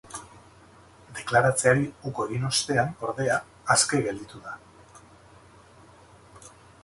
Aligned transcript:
Deklaratzeari 1.17 1.83
uko 2.11 2.25
egin 2.29 2.47
ostean, 2.47 2.89
ordea, 3.09 3.37
aske 3.75 4.01
gelditu 4.07 4.43
da. 4.49 4.57